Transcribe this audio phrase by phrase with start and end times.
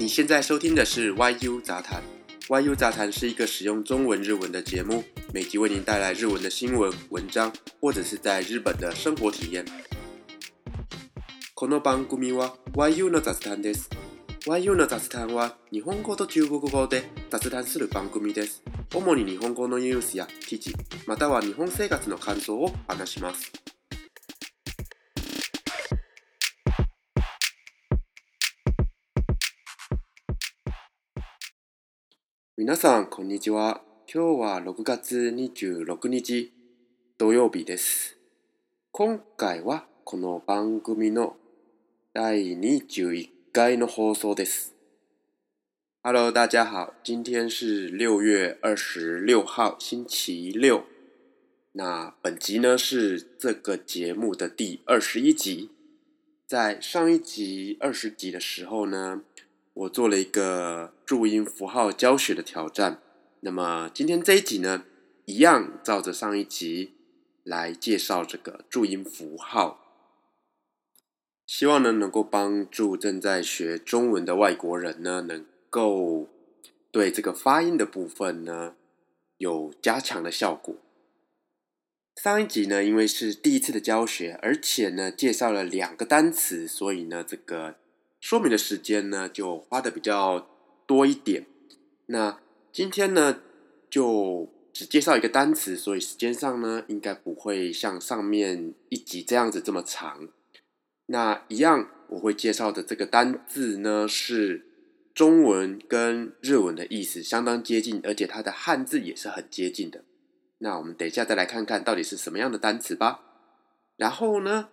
[0.00, 2.02] 你现在收听的是 YU 杂谈。
[2.48, 5.04] YU 杂谈是一个使用中文、日文的节目，
[5.34, 9.62] 每集为您带来日文的新闻、文章，或者是在日本的生活体验。
[11.54, 13.90] この番組は YU の雑談です。
[14.46, 18.62] YU の雑談は日本語と中国語で雑談する番組です。
[18.94, 20.74] 主に日本語のニュースや記事、
[21.06, 23.59] または日本生活の感想を話します。
[32.62, 33.80] 皆さん、こんにちは。
[34.14, 36.52] 今日は6月26日
[37.16, 38.18] 土曜日です。
[38.92, 41.36] 今回はこの番組の
[42.12, 44.76] 第21回の放送です。
[46.04, 50.84] Hello，大家好，今天是6月26号，星期六。
[51.72, 55.70] 那本集呢是这个节目的第二十一集。
[56.46, 59.22] 在上一集二十集的时候呢，
[59.84, 63.00] 我做了一个注音符号教学的挑战，
[63.40, 64.84] 那么今天这一集呢，
[65.24, 66.92] 一样照着上一集
[67.44, 70.18] 来介绍这个注音符号，
[71.46, 76.28] 希望呢能够帮助正在学中文的外国人呢，能够
[76.90, 78.74] 对这个发音的部分呢
[79.38, 80.74] 有加强的效果。
[82.20, 87.76] 上一集呢，因为是第一次的教学，而且呢介绍了两个单词，所以呢这个。
[88.20, 90.48] 说明的时间呢，就花的比较
[90.86, 91.46] 多一点。
[92.06, 92.38] 那
[92.70, 93.40] 今天呢，
[93.88, 100.28] 就只介绍一个单词，所以时间上呢，应该不会像上面一集这样子这么长。
[101.06, 104.66] 那一样，我会介绍的这个单字呢，是
[105.14, 110.04] 中文跟日文的意思相当接近，而且它的汉字也是很接近的。
[110.58, 113.22] 那我们等一下再来看看到底是什么样的单词吧。
[113.96, 114.68] 然后呢？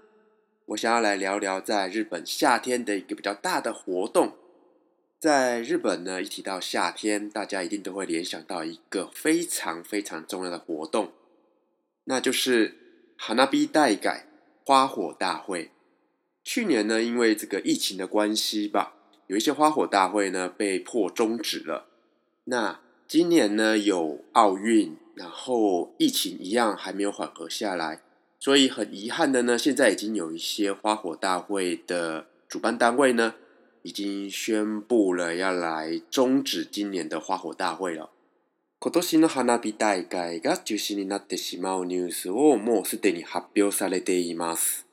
[0.68, 4.34] 我想要来聊聊在日本夏天的一个比较大的活动。
[5.18, 11.14] 在日本呢，一提到夏天，大家一定都会联想到一个非常非常重要的活动，
[12.04, 12.76] 那就是
[13.18, 14.26] 花比代改
[14.66, 15.72] 花火大会。
[16.44, 18.94] 去年呢，因为这个疫情的关系吧，
[19.28, 21.88] 有一些花火大会呢被迫终止了。
[22.44, 28.02] 那今年呢，有奥运，然后疫情一样还没有缓和下来。
[28.40, 33.34] 所以很遗憾的呢，现在已经有一些花火大会的主办单位呢，
[33.82, 38.10] 已经宣布了要来终止今年的花火大会了。
[38.10, 38.10] 今年的
[39.28, 44.86] 花火大会が中止になってしまうニュースをもうすでに発表されています。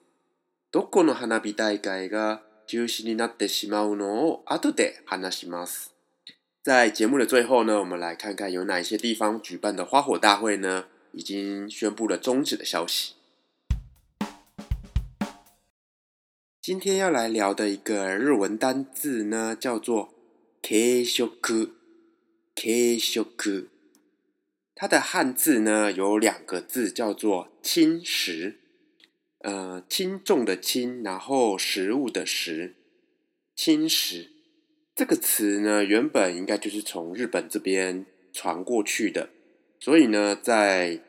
[0.73, 5.93] どこの花火大会が中止になってしまうのを後で話します。
[6.65, 13.15] 在节目的最后呢，我们来看看有哪些地方举办的花火大会呢，已经宣布了终止的消息。
[16.67, 20.15] 今天要来聊的一个日文单字呢，叫做
[20.67, 21.69] “k k
[22.55, 23.67] k s h s h o k
[24.75, 28.55] 它的汉字呢有两个字，叫做“侵蚀”。
[29.45, 32.77] 呃，轻重的“轻”，然后食物的“食”。
[33.55, 34.29] 侵蚀
[34.95, 39.29] 这个词呢，原本应该就是从日本这边传过去的，
[39.79, 41.03] 所以呢，在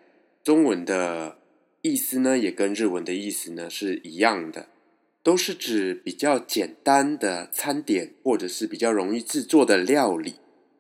[0.44, 1.38] 中文的
[1.82, 4.72] 意思呢，也跟日文的意思呢是一样的。
[5.26, 10.36] 都是指比较简单的餐点，或者是比较容易制作的料理。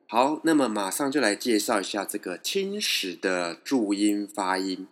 [0.07, 4.87] 好，那么马上就来介绍一下这个侵蚀的注音发音。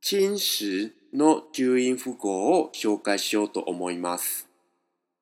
[0.00, 4.46] 侵蚀の注音符号を紹介しようと思います。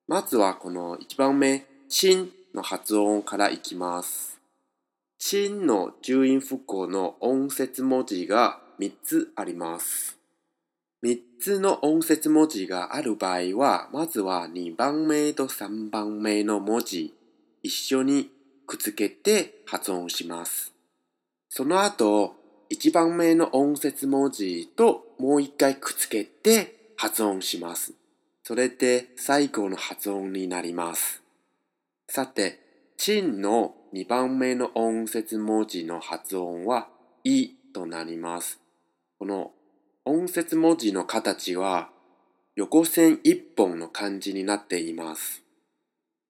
[0.06, 4.38] まずはこの一番目、チの発音からいきます。
[5.18, 10.18] チの注音符号の音節文字が3つあります。
[11.04, 17.12] 3つの音節文字がある場合は、まずは2番目と3番目の文字、
[17.64, 18.30] 一緒に
[18.68, 20.72] くっつけて発音します。
[21.48, 22.36] その後、
[22.70, 27.94] 1番目の音節文字ともう1回くっつけて発音します。
[28.44, 31.20] それで最後の発音になります。
[32.06, 32.60] さて、
[32.96, 36.86] チンの2番目の音節文字の発音は、
[37.24, 38.60] いとなります。
[39.18, 39.50] この
[40.04, 41.88] 音節文字の形は
[42.56, 45.44] 横線一本の漢字になっています。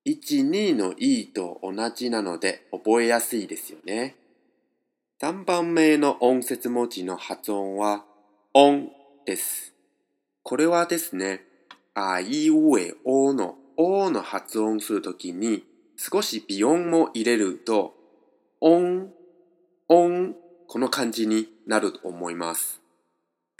[0.06, 4.14] 12の E と同じなので覚えやすいですよね。
[5.22, 8.04] 3番目の音節文字の発音は
[8.52, 8.90] 音
[9.24, 9.72] です。
[10.42, 11.40] これはですね、
[11.94, 15.64] あいうえおのおの発音するときに
[15.96, 17.94] 少し微音も入れると
[18.60, 19.08] 音、
[19.88, 20.34] 音、
[20.68, 22.81] この漢字になると思います。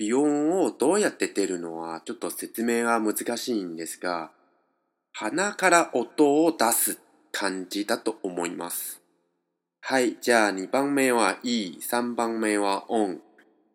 [0.05, 4.33] 鼻音をどうやって出るのはちょっと説明は難しいんですが、
[5.13, 6.99] 鼻から音を出す
[7.31, 9.01] 感じだと思います。
[9.83, 13.19] はい、じゃあ2番目は E、3番目は ON。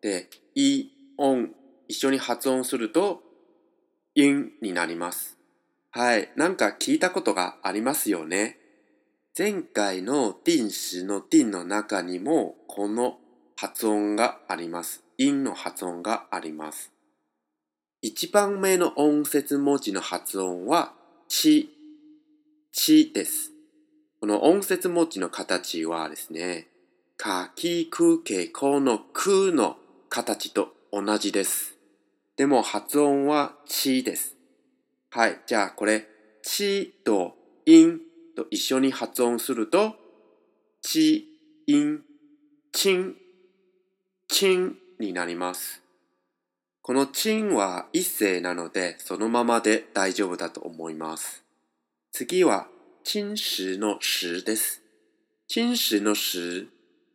[0.02, 0.88] で、E、
[1.18, 1.48] ON
[1.88, 3.22] 一緒に発音すると、
[4.14, 5.38] インになります。
[5.92, 8.58] はい、なんか聞いたことがありますよね。
[9.36, 13.18] 前回のディン氏のディンの中にもこの
[13.56, 15.07] 発音があります。
[15.20, 16.92] の発音があります。
[18.00, 20.92] 一番目の音節文字の発音は、
[21.28, 21.68] ち、
[22.72, 23.50] ちです。
[24.20, 26.68] この音節文字の形はですね、
[27.16, 29.76] かきくけこのくの
[30.08, 31.76] 形と同じです。
[32.36, 34.36] でも発音はちです。
[35.10, 36.06] はい、じゃあこれ、
[36.42, 37.34] ちと
[37.66, 37.98] 陰
[38.36, 39.96] と一緒に発音すると、
[40.80, 41.26] ち、
[41.72, 42.02] ん、
[42.72, 43.16] ちん、
[44.28, 45.82] ちんになります。
[46.82, 51.44] このチンは一声なのでそのままで大丈夫だと思います。
[52.12, 52.68] 次は、
[53.04, 54.82] チン蚀の詩です。
[55.46, 56.68] チン蚀の詩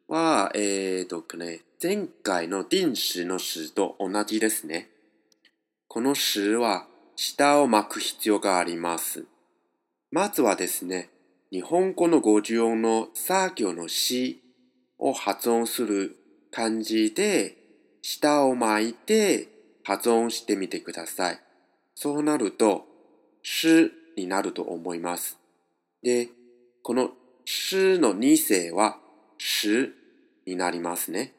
[0.08, 4.90] は、えーとね、前回のン蚀の詩と同じですね。
[5.88, 9.26] この詩は下を巻く必要があります。
[10.12, 11.10] まずはですね、
[11.52, 14.42] 日本語の語十音の作業の詩
[14.98, 16.16] を発音する
[16.52, 17.58] 感じで
[18.06, 19.48] 舌を巻いて
[19.86, 21.40] 発音してみてください。
[21.96, 22.86] そうなると、
[23.44, 25.40] しになると思います。
[26.04, 26.30] で、
[26.84, 27.12] この
[27.46, 28.98] しの二声は
[29.38, 29.90] し
[30.46, 31.34] になりますね。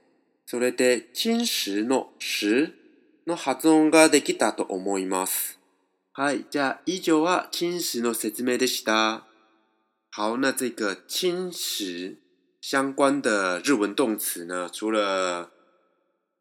[0.46, 2.72] それで、んしのし
[3.26, 5.58] の発音ができたと思います。
[6.14, 9.26] はい、じゃあ以上はんしの説明でした。
[10.16, 12.16] 好，那这个侵蚀
[12.62, 15.50] 相关的日文动词呢，除了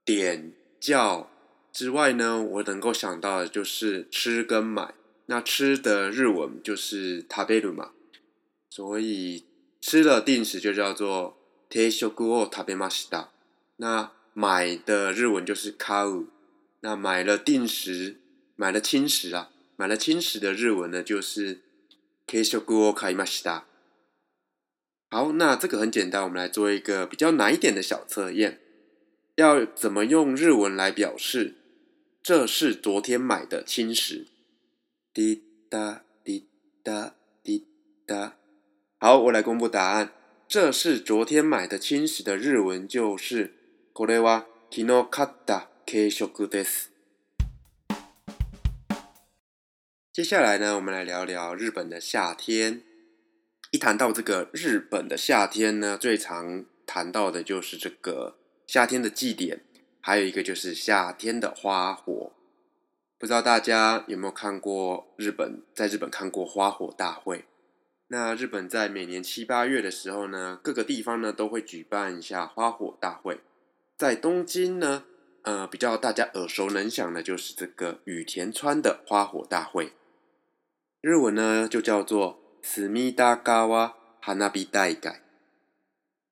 [0.05, 1.29] 点叫
[1.71, 4.93] 之外呢，我能够想到的就是吃跟买。
[5.27, 7.91] 那吃的日文就是食べる嘛，
[8.69, 9.45] 所以
[9.79, 11.37] 吃了定食就叫做
[11.69, 13.27] テシオグオタベル
[13.77, 16.25] 那买的日文就是カウ，
[16.81, 18.17] 那买了定食，
[18.57, 21.61] 买了轻食啊，买了轻食的日文呢就是
[22.27, 23.25] ケシオグオカイマ
[25.09, 28.59] 好，那这个很简单，我们来做一个比较难一点的小测验。
[29.37, 31.55] 要怎么用日文来表示？
[32.21, 34.27] 这是昨天买的青石。
[35.11, 36.47] 滴答滴
[36.83, 37.65] 答滴
[38.05, 38.37] 答。
[38.99, 40.13] 好，我来公布答案。
[40.47, 43.55] 这是昨天买的青石的日文就是
[43.91, 46.85] “これわ昨日買った青石です”。
[50.13, 52.83] 接下来呢，我们来聊聊日本的夏天。
[53.71, 58.35] 一谈到这个日本的夏天呢，最常谈到的就是这个。
[58.65, 59.61] 夏天的祭典，
[60.01, 62.31] 还有一个就是夏天的花火。
[63.19, 65.61] 不知道大家有没有看过日本？
[65.75, 67.45] 在日本看过花火大会？
[68.07, 73.39] 那日本在每年七八月的时候呢，各个地方呢都会举办一下花火大会。
[73.97, 75.05] 在东京呢，
[75.43, 79.93] 呃，比较大家耳熟能详的，就是这个羽田川的花火大会。
[81.01, 85.19] 日文呢就叫做“隅田川花火大会”。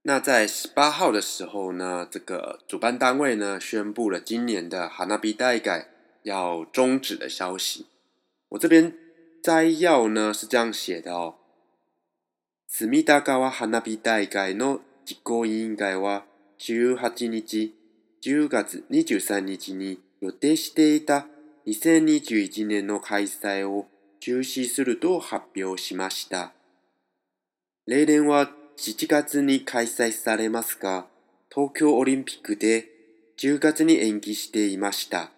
[0.03, 5.89] 那在十八号的时候呢，这个主办单位呢宣布了今年的哈纳比大概
[6.24, 7.86] 要终止的消息。
[8.49, 8.95] 我这边
[9.44, 11.35] 摘要呢是这样写的哦：，
[12.68, 16.23] 滋米川哈那比大改の実行委員会は
[16.57, 17.69] 十八日
[18.19, 18.47] 十月
[18.87, 21.28] 二十三日に予定していた
[21.64, 23.85] 二千二十一年の開催を
[24.19, 26.54] 中止すると発表しました。
[27.85, 28.56] レーは。
[28.83, 31.06] 7月に開催されますが、
[31.54, 32.88] 東京オリンピックで
[33.38, 35.30] 10月に延期していました。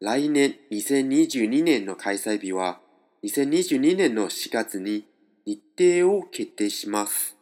[0.00, 2.80] 来年2022年の開催日は
[3.22, 5.04] 2022年の4月に
[5.44, 5.60] 日
[6.00, 7.36] 程を決定します。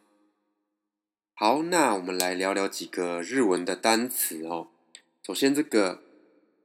[1.39, 4.67] 好，那我们来聊聊几个日文的单词哦。
[5.23, 6.01] 首先，这个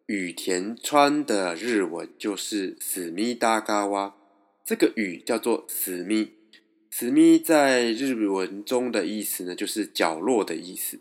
[0.09, 4.16] 雨田川的日文就是死咪大嘎哇，
[4.64, 6.33] 这个雨叫做死咪，
[6.97, 11.01] 此咪在日文中的意思呢，就是角落的意思。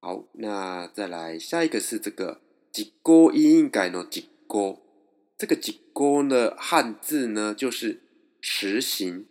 [0.00, 4.80] 好，那再来下一个是这个“吉锅”，一应改呢“吉锅”。
[5.36, 7.98] 这个“吉锅”呢，汉字呢就是
[8.40, 9.26] “实行”，“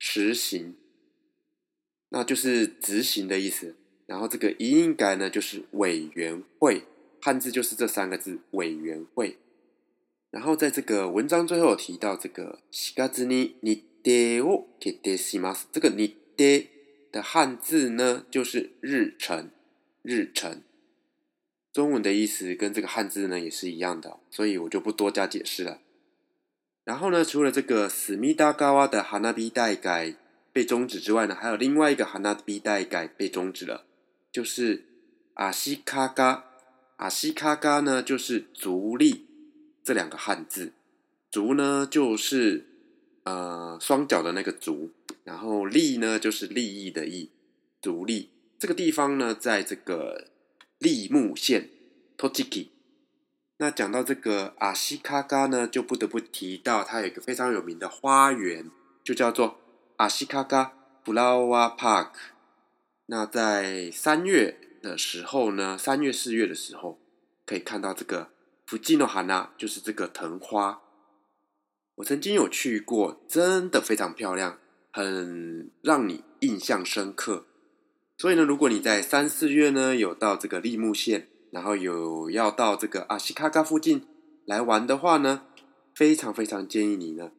[0.00, 0.76] 实行”，
[2.08, 3.76] 那就是执行的意思。
[4.06, 6.84] 然后这个“一应改”呢，就是委员会，
[7.20, 9.36] 汉字就是这三个字“委员会”。
[10.32, 15.38] 然后在这个文章最后提到这个“西嘎兹尼”，尼 dayo k e t
[15.72, 16.68] 这个 d a
[17.12, 19.50] 的汉字呢，就是日程，
[20.02, 20.62] 日程。
[21.72, 25.80] 中文的意思跟这个汉字呢也是一样的，所以我就不多加解释了。
[26.84, 30.14] 然后呢，除了这个史密达嘎瓦的哈娜比代改
[30.52, 33.86] 被终止之外呢，还有另外一个哈娜比代改被终止了，
[34.32, 34.84] 就是
[35.34, 36.46] 阿西卡嘎。
[36.96, 39.26] 阿西卡嘎呢，就是足利
[39.82, 40.72] 这两个汉字。
[41.30, 42.68] 足呢，就是。
[43.24, 44.90] 呃，双脚的那个足，
[45.24, 47.30] 然后利呢，就是利益的益，
[47.82, 50.28] 足利这个地方呢，在这个
[50.78, 51.68] 利木县
[52.16, 52.70] t o c h i k i
[53.58, 58.70] 那讲到这个阿西卡加呢，就不得不提到它有一个非常有名的花园，
[59.04, 59.58] 就叫做
[59.96, 60.72] 阿西卡加
[61.04, 62.12] 布 l 瓦 u w Park。
[63.06, 66.98] 那在三月的时候呢，三月四月的时候，
[67.44, 68.30] 可以看到这个
[68.64, 70.80] 弗吉诺哈呢，就是这个藤花。
[72.00, 74.58] 我曾经有去过，真的非常漂亮，
[74.90, 77.46] 很让你印象深刻。
[78.16, 84.06] 所以呢，如果你在三四月呢有到这个利木县，然后有要到这个阿西卡卡附近
[84.46, 85.46] 来玩的话呢，
[85.94, 87.32] 非常非常建议你呢，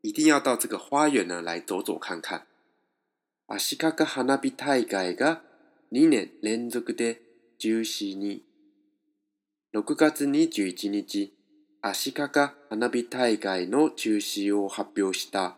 [0.00, 2.46] 一定要到这个花园呢来走走看看。
[3.46, 5.40] 阿西卡卡花畑太がえが
[5.90, 7.18] 二年連続で
[7.58, 8.44] ジュシに
[9.72, 9.94] 六月
[10.26, 11.34] 二十一日
[11.82, 15.56] 足利花火大会の中止を発表した。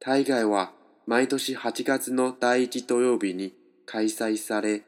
[0.00, 0.72] 大会は
[1.06, 3.54] 毎年8月の第1土曜日に
[3.86, 4.82] 開催され、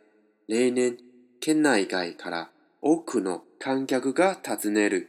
[0.49, 0.99] 例年
[1.40, 2.50] 県内外から
[2.83, 5.09] 多くの観客が訪ねる。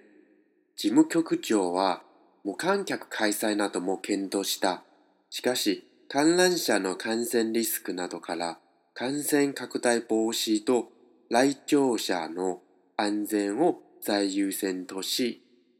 [0.77, 2.03] 事務局長は
[2.43, 4.83] 無観客開催なども検討した。
[5.31, 8.59] しかし、観覧車の感染リスクなどから
[8.93, 10.89] 感染拡大防止と
[11.31, 12.59] 来場者の
[12.97, 15.37] 安全を在優先投資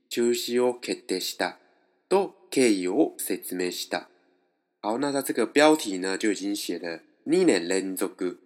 [0.08, 1.58] 中止を決定した」
[2.08, 4.10] と経緯を説明した。
[4.82, 8.38] 啊，我们看这个标题呢，就已经写了“二年連続ぐ”。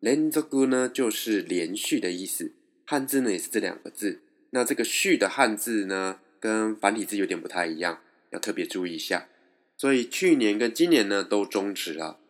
[0.00, 2.52] 连続ぐ呢，就是连续的意思，
[2.84, 4.20] 汉字呢也是这两个字。
[4.50, 8.00] 那这个续的汉字呢，跟繁体字有点不太一样，
[8.30, 9.28] 要特别注意一下。
[9.76, 12.20] 所以去年跟今年呢都终止了。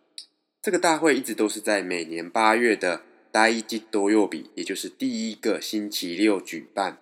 [0.62, 3.02] 这个大会一直都是在每年八月的。
[3.34, 7.00] 待一季多又比，也就是第一个星期六举办。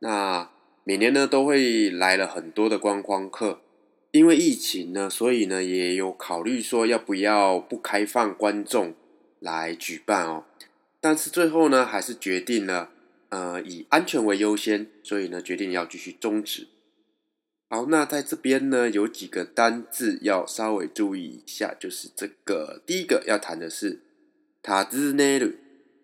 [0.00, 0.50] 那
[0.84, 3.62] 每年呢都会来了很多的观光客，
[4.10, 8.94] 因为疫情呢，所以呢也有考虑说要不要不开放观众
[9.38, 10.44] 来举办哦。
[11.00, 12.90] 但是最后呢还是决定了，
[13.30, 16.68] 呃，以安全为优先，所以呢决定要继续终止。
[17.70, 24.02] 好，那在这边呢有几个单字要稍微注意一下，就是这个第一个要谈的是
[24.62, 25.54] 塔兹内鲁。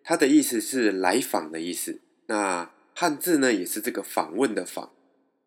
[0.09, 1.99] 它的意思是来访的意思。
[2.27, 4.93] 那汉字呢，也是这个访问的访。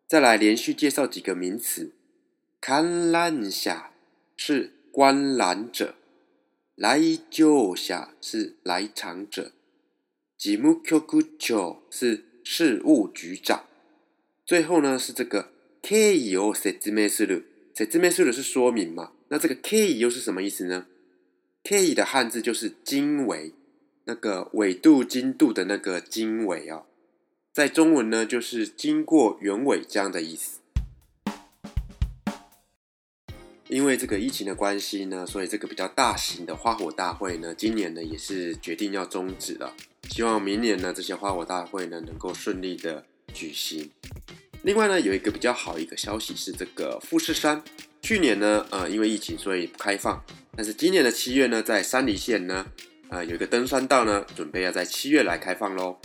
[0.06, 1.92] 再来连续介绍几个名词：
[2.60, 3.90] 看览下
[4.36, 5.94] 是观览者，
[6.74, 7.00] 来
[7.30, 9.52] 就下是来场者，
[10.36, 13.64] 吉木桥局长是事务局长。
[14.44, 15.52] 最后呢是这个
[15.82, 17.42] Kyo 设 s 描述的
[17.74, 19.12] 设置描述的是说明嘛？
[19.28, 20.86] 那这个 Kyo 是什么意思呢
[21.62, 23.52] k y 的汉字就是经纬。
[24.04, 26.82] 那个纬度、经度的那个经纬啊，
[27.52, 30.60] 在中文呢就是经过原纬这样的意思。
[33.68, 39.72] 因为这个疫情的关系呢，所以这个比较大型的花火大会呢，今年呢也是决定要终止了。
[40.08, 43.88] 希望明年呢，这些花火大会呢能够顺利的举行。
[44.62, 47.62] 另外呢，有一个比较好一个消息是，这个富士山
[48.02, 50.24] 去年呢，呃，因为疫情所以不开放，
[50.56, 52.66] 但是今年的七月呢，在山梨县呢。
[53.10, 55.96] 呃，有一个登山道呢，准备要在七月来开放喽，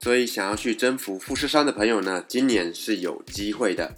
[0.00, 3.94] 所以想要去征服富士山的朋友呢，今年是有机会的。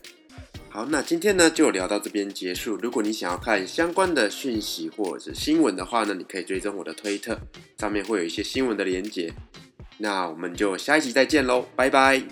[0.68, 2.76] 好，那今天呢就聊到这边结束。
[2.76, 7.40] 如果你想要看相关的讯息或者是新闻的话呢，你可以追踪我的推特，
[7.78, 9.32] 上面会有一些新闻的连结。
[9.96, 12.22] 那我们就下一集再见喽，拜拜。